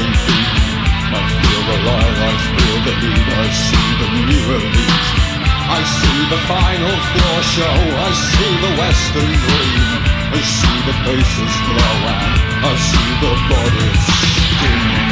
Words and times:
feet. 0.00 0.48
I 1.12 1.20
feel 1.20 1.62
the 1.68 1.78
light, 1.84 2.18
I 2.24 2.32
feel 2.48 2.78
the 2.88 2.94
heat, 2.96 3.28
I 3.28 3.48
see 3.52 3.88
the 4.00 4.08
new 4.24 4.44
elite. 4.56 5.12
I 5.68 5.80
see 5.84 6.20
the 6.32 6.40
final 6.48 6.96
floor 7.12 7.38
show, 7.54 7.78
I 8.08 8.10
see 8.12 8.52
the 8.64 8.72
western 8.80 9.32
dream. 9.44 10.12
I 10.32 10.40
see 10.40 10.78
the 10.88 10.96
faces 11.04 11.54
glow 11.68 11.96
and 12.08 12.64
I 12.64 12.74
see 12.88 13.10
the 13.20 13.32
bodies 13.52 14.04
skin. 14.56 15.11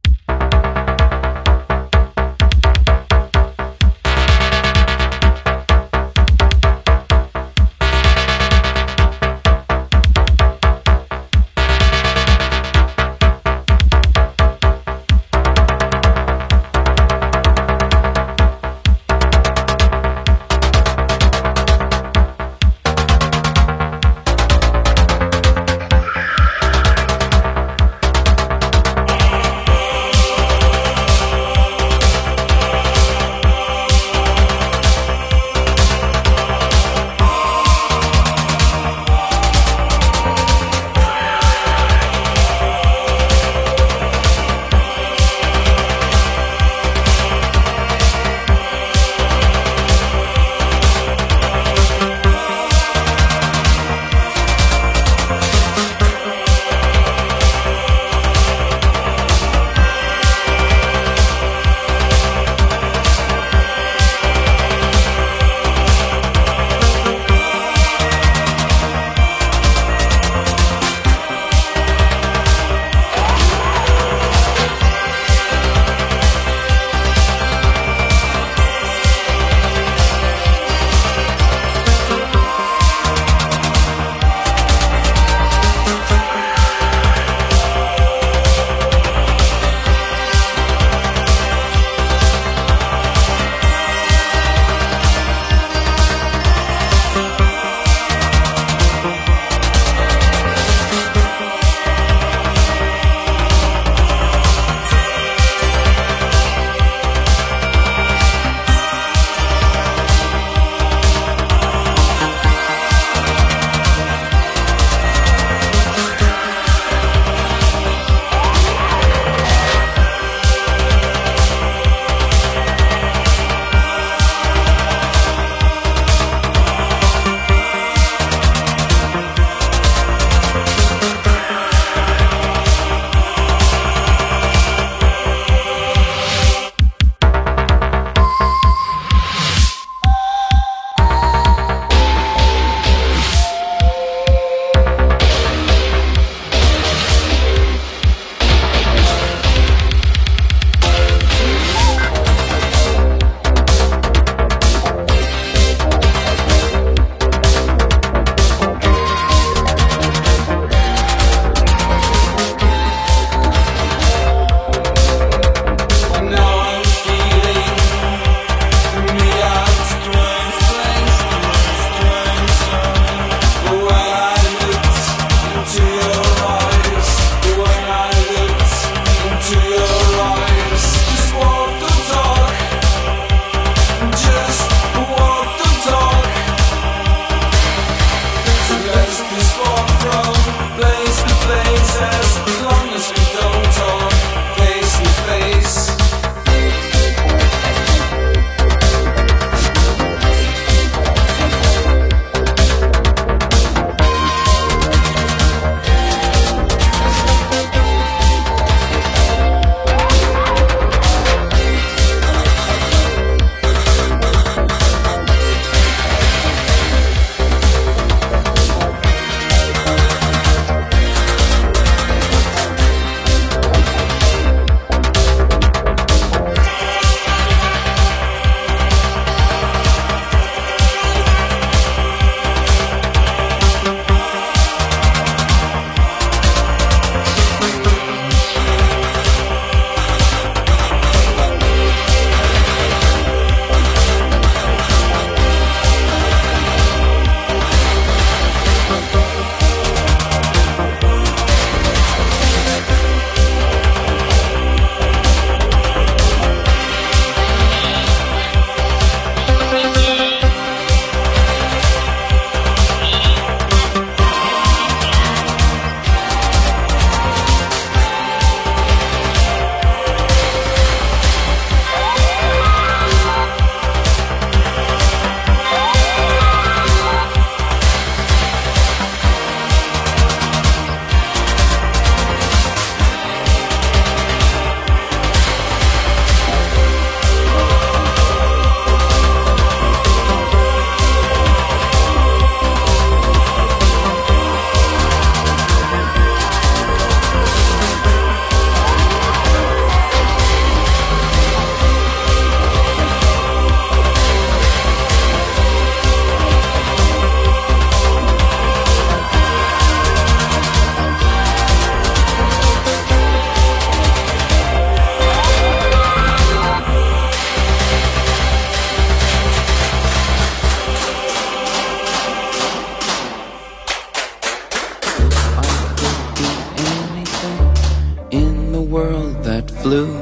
Flew, 329.81 330.13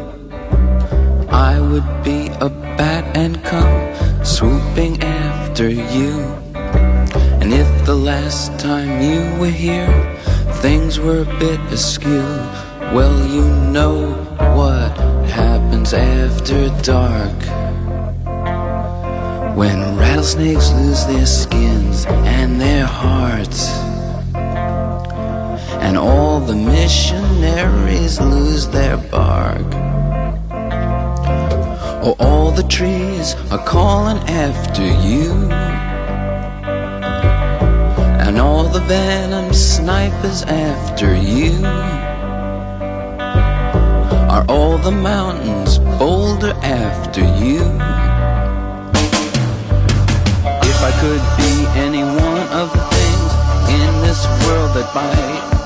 I 1.30 1.60
would 1.60 2.04
be 2.04 2.28
a 2.40 2.50
bat 2.78 3.04
and 3.18 3.44
come 3.44 3.94
swooping 4.24 5.04
after 5.04 5.70
you. 5.70 6.14
And 7.42 7.52
if 7.52 7.86
the 7.86 7.96
last 7.96 8.58
time 8.58 9.02
you 9.02 9.20
were 9.40 9.52
here, 9.68 9.92
things 10.62 10.98
were 10.98 11.22
a 11.22 11.40
bit 11.40 11.60
askew, 11.74 12.24
well, 12.96 13.20
you 13.28 13.44
know 13.76 14.14
what 14.56 14.98
happens 15.28 15.94
after 15.94 16.70
dark. 16.82 17.40
When 19.58 19.98
rattlesnakes 19.98 20.72
lose 20.72 21.06
their 21.06 21.26
skins 21.26 22.06
and 22.06 22.62
their 22.62 22.86
hearts, 22.86 23.89
and 25.90 25.98
all 25.98 26.40
the 26.40 26.56
missionaries 26.56 28.22
lose 28.22 28.68
their 28.68 28.96
bark. 28.96 29.66
Oh, 32.06 32.16
all 32.20 32.52
the 32.52 32.68
trees 32.78 33.34
are 33.50 33.66
calling 33.66 34.20
after 34.30 34.86
you. 34.86 35.32
And 38.24 38.38
all 38.38 38.66
the 38.66 38.82
venom 38.82 39.52
snipers 39.52 40.44
after 40.44 41.16
you. 41.16 41.66
Are 44.30 44.46
all 44.48 44.78
the 44.78 44.92
mountains 44.92 45.80
bolder 45.98 46.54
after 46.62 47.22
you? 47.22 47.62
If 50.72 50.80
I 50.90 50.92
could 51.02 51.24
be 51.42 51.54
any 51.88 52.04
one 52.04 52.48
of 52.62 52.72
the 52.74 52.84
things 52.94 53.32
in 53.82 53.92
this 54.06 54.24
world 54.46 54.76
that 54.76 54.92
bite, 54.94 55.59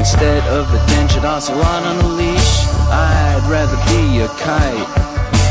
instead 0.00 0.42
of 0.48 0.64
a 0.72 0.80
dentured 0.88 1.26
ocelot 1.26 1.82
on 1.84 1.96
a 2.06 2.08
leash, 2.16 2.52
I'd 2.88 3.44
rather 3.52 3.76
be 3.92 4.20
a 4.24 4.28
kite 4.40 4.88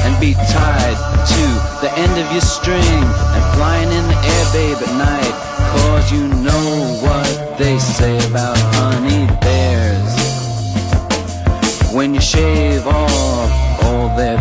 and 0.03 0.19
be 0.19 0.33
tied 0.33 0.97
to 1.33 1.45
the 1.85 1.91
end 1.95 2.17
of 2.17 2.31
your 2.31 2.41
string 2.41 3.03
and 3.35 3.43
flying 3.53 3.91
in 3.91 4.05
the 4.09 4.17
air, 4.33 4.45
babe, 4.51 4.77
at 4.81 4.93
night. 4.97 5.35
Cause 5.73 6.11
you 6.11 6.27
know 6.41 6.65
what 7.05 7.59
they 7.59 7.77
say 7.77 8.17
about 8.27 8.57
honey 8.73 9.27
bears. 9.39 10.13
When 11.93 12.15
you 12.15 12.21
shave 12.21 12.87
off 12.87 13.83
all 13.83 14.17
their 14.17 14.37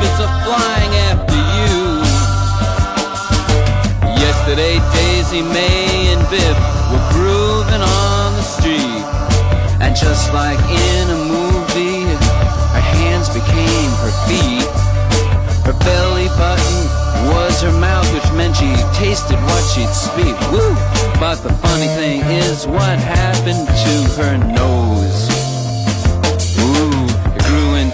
suckers 0.00 0.20
are 0.20 0.44
flying 0.44 0.92
after 1.12 1.40
you. 1.56 2.00
Yesterday, 4.18 4.80
Daisy 4.94 5.42
May 5.42 6.12
and 6.12 6.22
Biff 6.30 6.58
were 6.90 7.06
grooving 7.12 7.82
on 7.82 8.32
the 8.34 8.42
street. 8.42 9.04
And 9.80 9.96
just 9.96 10.32
like 10.32 10.58
in 10.58 11.10
a 11.10 11.20
movie, 11.28 12.04
her 12.74 12.86
hands 12.96 13.28
became 13.28 13.90
her 14.04 14.14
feet. 14.28 14.68
Her 15.64 15.76
belly 15.84 16.28
button 16.36 16.78
was 17.32 17.62
her 17.62 17.72
mouth, 17.80 18.08
which 18.14 18.30
meant 18.32 18.56
she 18.56 18.72
tasted 18.94 19.36
what 19.36 19.62
she'd 19.74 19.88
speak. 19.88 20.36
Woo! 20.50 20.74
But 21.20 21.36
the 21.42 21.52
funny 21.60 21.88
thing 21.88 22.20
is, 22.22 22.66
what 22.66 22.98
happened 22.98 23.66
to 23.68 24.22
her 24.22 24.36
nose? 24.38 25.29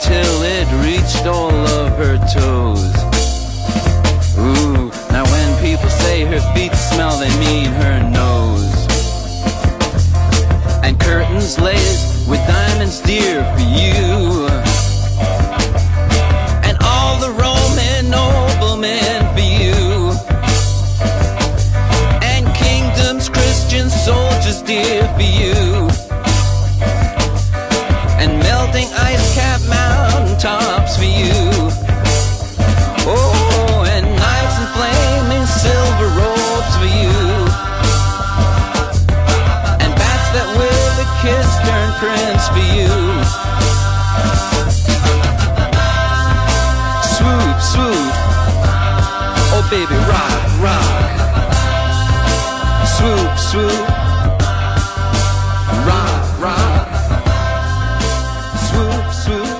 It 0.08 0.68
it 0.68 0.68
reached 0.84 1.26
all 1.26 1.50
of 1.50 1.90
her 1.98 2.16
toes. 2.32 2.94
Ooh, 4.38 4.90
now 5.10 5.24
when 5.24 5.60
people 5.60 5.88
say 5.88 6.24
her 6.24 6.40
feet 6.54 6.72
smell, 6.74 7.18
they 7.18 7.30
mean 7.40 7.66
her 7.66 8.08
nose. 8.10 8.86
And 10.84 10.98
curtains 11.00 11.58
laced 11.58 12.28
with 12.28 12.40
diamonds 12.46 13.00
dear 13.00 13.42
for 13.54 13.62
you. 13.62 14.65
Prince 41.98 42.48
for 42.48 42.58
you. 42.76 42.92
Swoop, 47.14 47.58
swoop. 47.72 48.12
Oh, 49.54 49.64
baby, 49.70 49.96
rock, 50.12 50.42
rock. 50.66 51.16
Swoop, 52.96 53.32
swoop. 53.38 53.88
Rock, 55.88 56.22
rock. 56.46 56.88
Swoop, 58.66 59.06
swoop. 59.22 59.56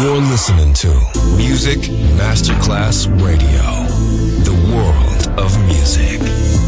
You're 0.00 0.22
listening 0.32 0.72
to 0.74 0.90
Music 1.36 1.80
Masterclass 2.16 3.06
Radio, 3.22 3.66
the 4.44 4.54
world 4.74 5.22
of 5.38 5.50
music. 5.66 6.67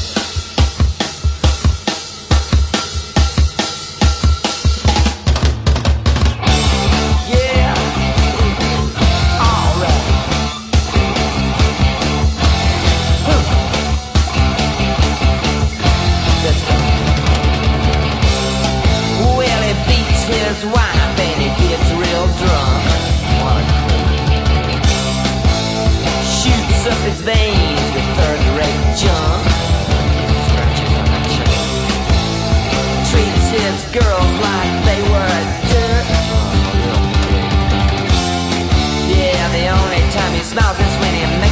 The 40.43 40.55
mean 40.55 40.55
motherfucking 40.55 41.50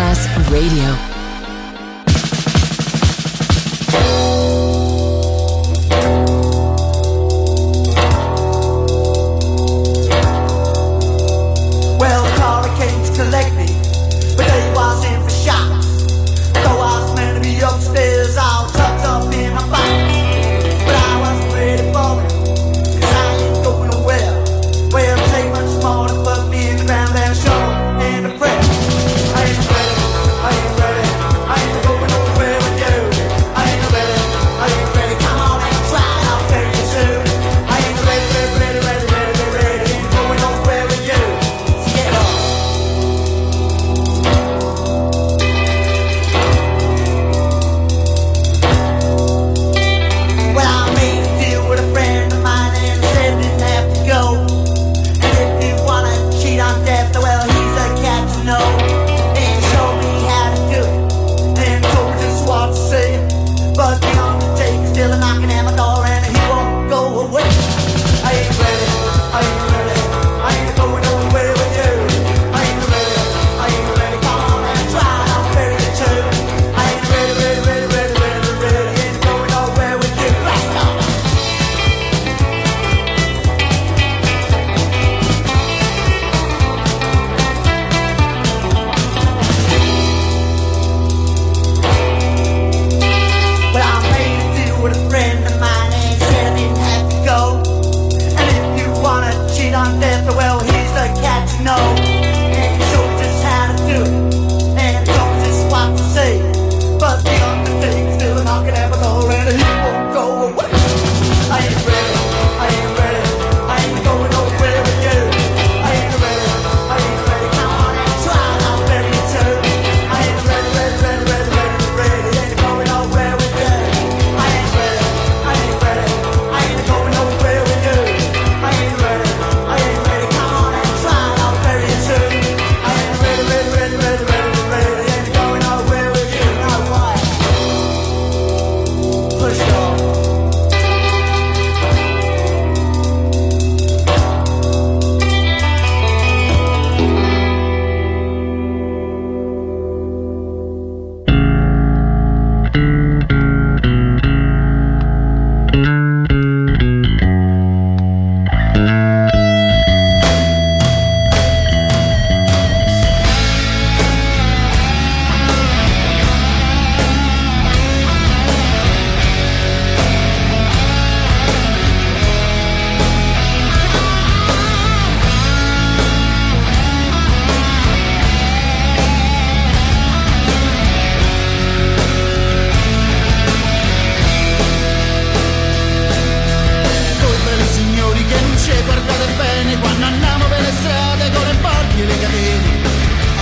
Radio. 0.00 1.09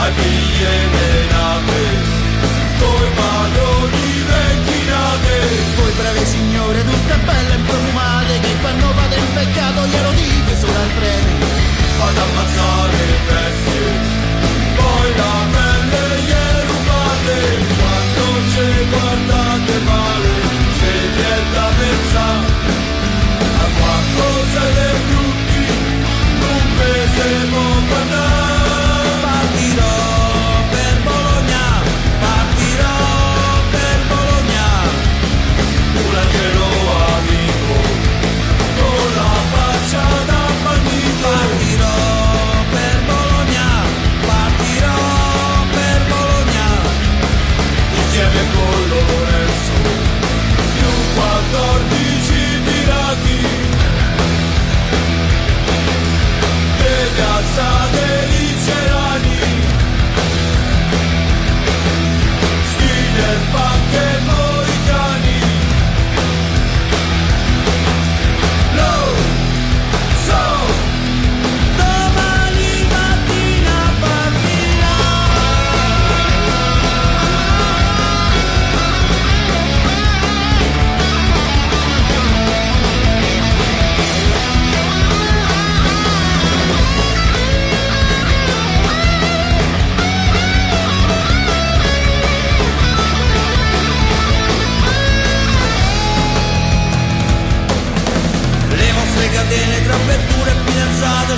ai 0.00 0.12
figli 0.16 0.62
e 0.62 0.86
menate, 0.94 1.82
coi 2.78 3.08
padroni 3.18 4.06
vecchiate. 4.30 5.34
Voi 5.76 5.92
brave 5.98 6.24
signore 6.24 6.84
tutte 6.84 7.16
belle 7.24 7.54
e 7.54 7.58
profumate, 7.66 8.40
che 8.40 8.52
quando 8.60 8.86
fate 8.96 9.16
il 9.16 9.28
peccato 9.34 9.86
glielo 9.86 10.10
dite 10.12 10.56
solo 10.58 10.78
al 10.78 10.90
prete. 10.98 11.32
Fate 11.98 12.20
ammazzare 12.20 12.98
le 13.10 13.18
bestie, 13.28 13.90
poi 14.76 15.08
la 15.16 15.34
pelle 15.54 16.02
gliela 16.26 16.62
rubate, 16.70 17.38
quando 17.78 18.24
ce 18.52 18.66
guardate 18.90 19.72
male, 19.90 20.30
siete 20.78 21.30
da 21.52 21.67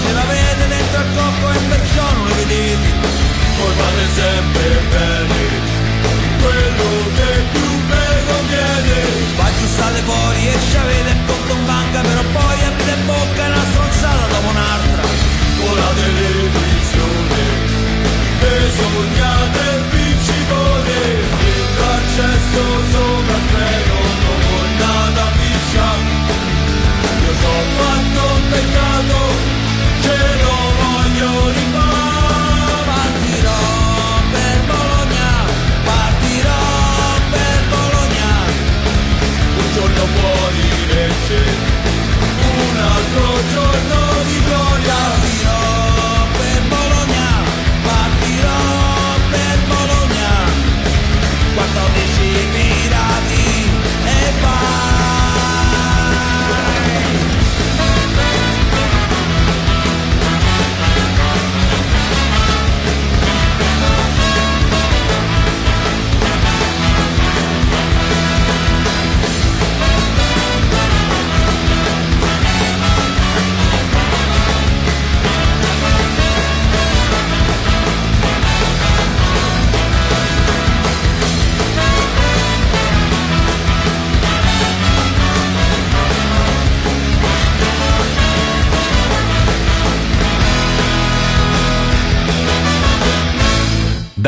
ce 0.03 0.13
l'avete 0.13 0.67
dentro 0.69 0.99
al 1.01 1.09
cocco 1.15 1.51
e 1.53 1.59
perciò 1.69 2.13
non 2.13 2.27
le 2.27 2.35
vedete 2.35 2.89
voi 3.59 3.73
fate 3.79 4.05
sempre 4.21 4.69
bene 4.95 5.43
quello 6.43 6.89
che 7.17 7.31
più 7.53 7.69
me 7.91 8.07
conviene 8.29 8.97
va 9.37 9.49
giustate 9.59 10.01
fuori 10.03 10.49
e 10.49 10.57
ci 10.71 10.77
avete 10.77 11.11
il 11.11 11.21
conto 11.27 11.53
in 11.55 11.67
banca 11.67 12.01
però 12.01 12.23
poi 12.33 12.65
aprite 12.65 12.97
bocca 13.07 13.45
e 13.45 13.51
una 13.51 13.65
stronzata 13.71 14.27
dopo 14.27 14.49
un'altra. 14.49 15.03
Volate 15.61 16.07
le 16.19 16.49
pizze 16.55 17.00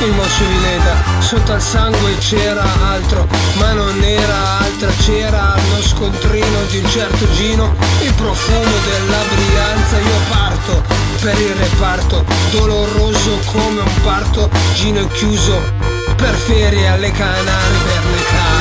il 0.00 0.12
mosso 0.12 0.42
di 0.44 0.50
Monsulineta 0.50 1.20
Sotto 1.20 1.52
al 1.52 1.60
sangue 1.60 2.16
c'era 2.18 2.64
altro 2.88 3.26
Ma 3.54 3.72
non 3.72 4.02
era 4.02 4.58
altra 4.58 4.90
C'era 5.04 5.54
lo 5.74 5.82
scontrino 5.82 6.62
di 6.70 6.78
un 6.78 6.88
certo 6.88 7.30
Gino 7.32 7.74
Il 8.00 8.12
profumo 8.14 8.60
della 8.60 9.22
brianza 9.34 9.98
Io 9.98 10.18
parto 10.28 10.82
per 11.20 11.38
il 11.38 11.54
reparto 11.54 12.24
Doloroso 12.50 13.38
come 13.46 13.80
un 13.80 14.00
parto 14.02 14.50
Gino 14.74 15.00
è 15.00 15.08
chiuso 15.12 15.92
per 16.16 16.34
ferie 16.34 16.86
alle 16.88 17.10
Canarie 17.10 17.78
per 17.84 18.04
le 18.10 18.22
Canarie. 18.24 18.51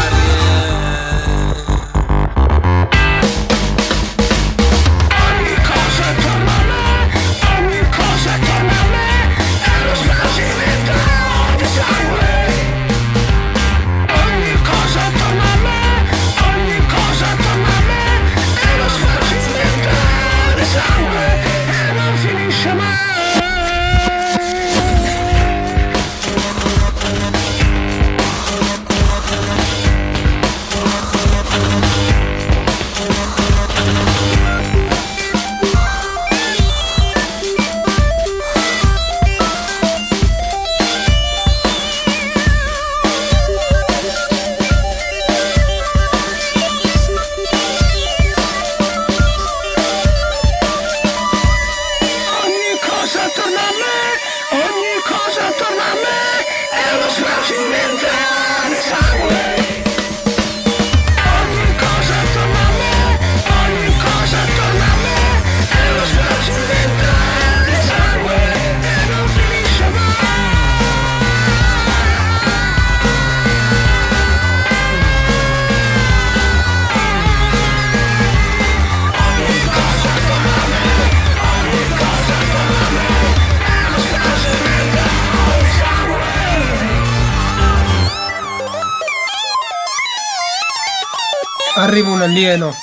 Alieno, 92.51 92.75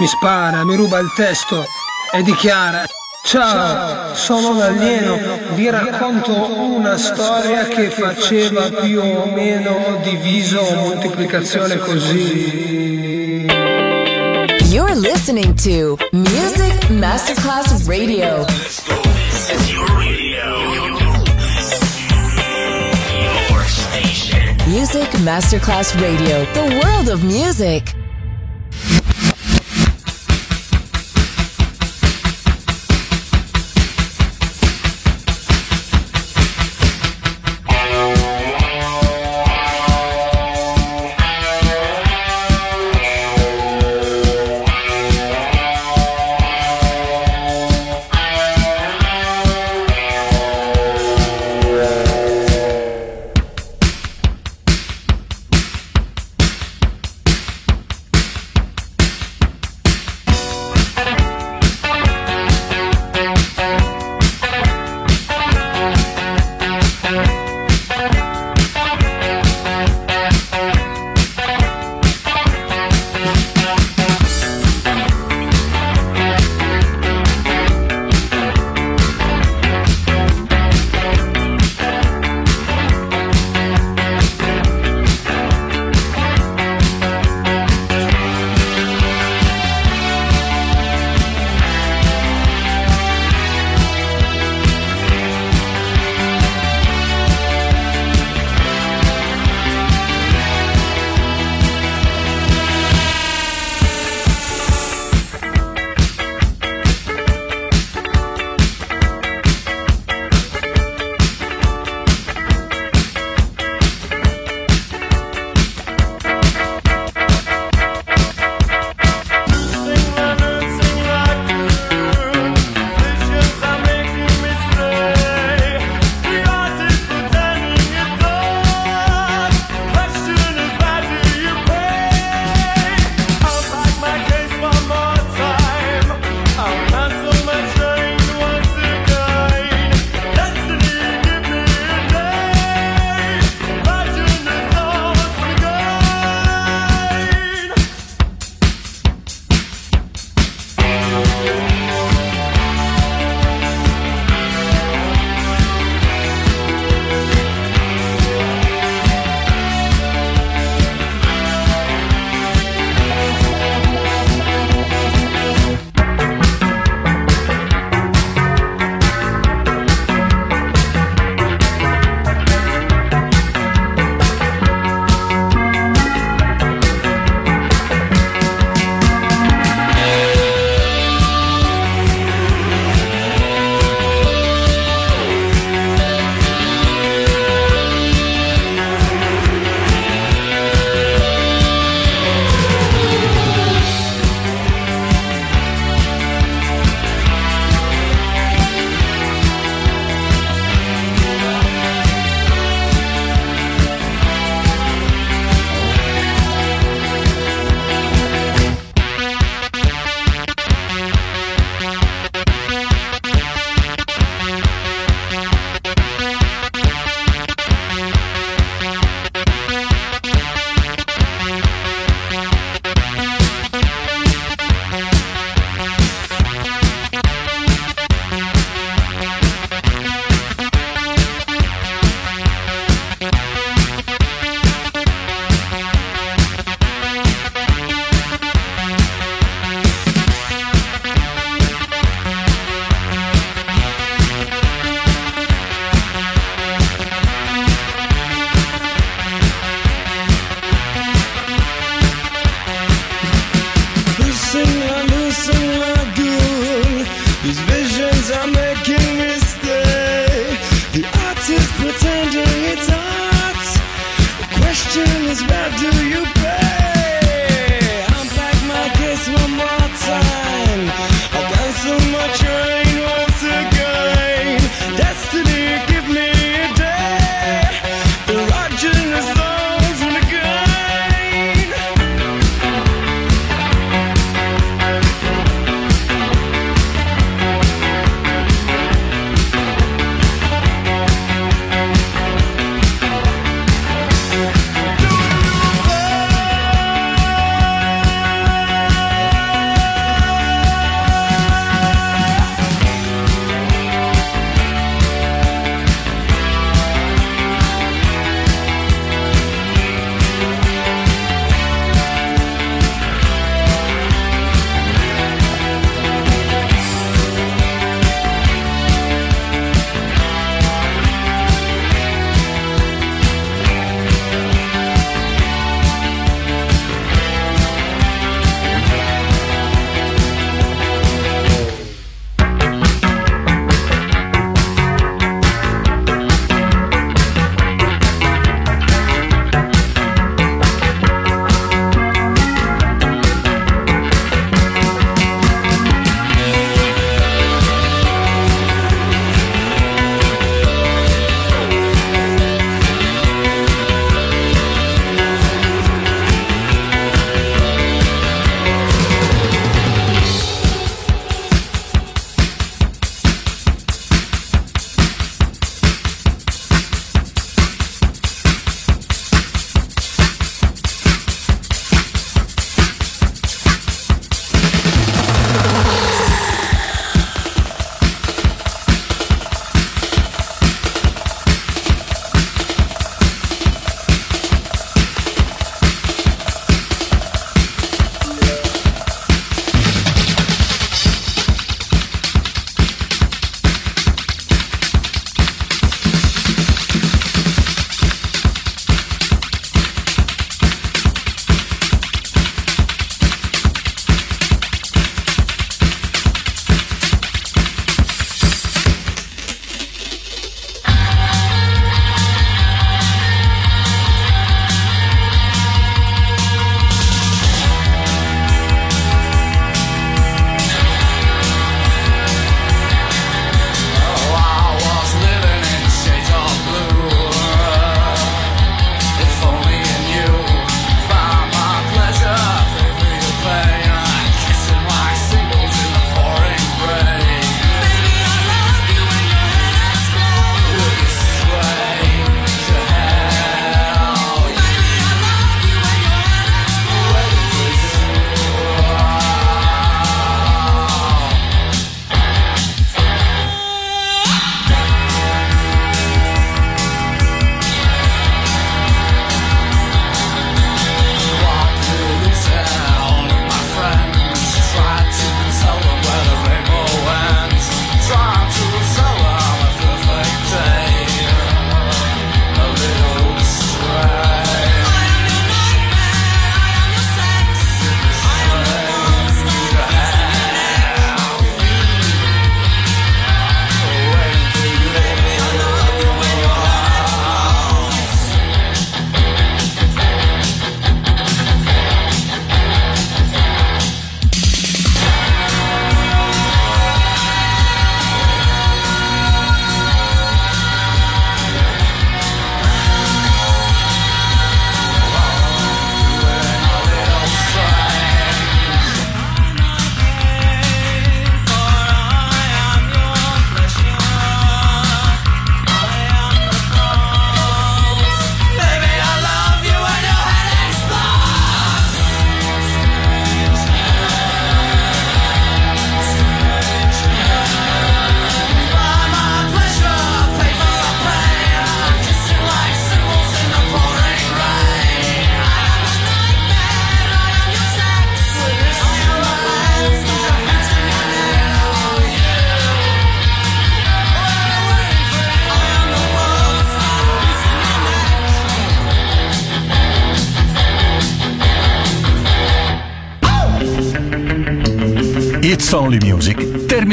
mi 0.00 0.06
spara, 0.06 0.64
mi 0.66 0.76
ruba 0.76 0.98
il 0.98 1.10
testo 1.16 1.64
e 2.12 2.22
dichiara 2.22 2.84
Ciao, 3.24 4.14
sono 4.14 4.50
un 4.50 4.60
alieno, 4.60 5.18
vi 5.54 5.70
racconto 5.70 6.34
una 6.34 6.98
storia 6.98 7.64
che 7.64 7.88
faceva 7.88 8.68
più 8.68 9.00
o 9.00 9.24
meno 9.24 9.98
diviso 10.02 10.60
o 10.60 10.74
moltiplicazione 10.74 11.78
così. 11.78 13.46
You're 14.68 14.94
listening 14.94 15.54
to 15.62 15.96
Music 16.12 16.90
Masterclass 16.90 17.86
Radio. 17.86 18.44
Music 24.66 25.18
Masterclass 25.20 25.94
Radio, 25.94 26.44
the 26.52 26.78
world 26.82 27.08
of 27.08 27.22
music. 27.22 27.97